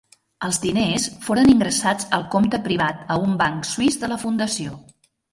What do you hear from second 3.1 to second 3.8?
a un banc